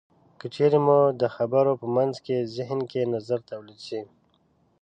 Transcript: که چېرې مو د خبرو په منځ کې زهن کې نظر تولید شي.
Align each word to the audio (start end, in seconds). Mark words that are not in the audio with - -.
که 0.39 0.45
چېرې 0.55 0.79
مو 0.85 0.99
د 1.21 1.23
خبرو 1.35 1.71
په 1.81 1.87
منځ 1.95 2.15
کې 2.25 2.49
زهن 2.55 2.79
کې 2.91 3.09
نظر 3.13 3.39
تولید 3.49 3.79
شي. 3.87 4.01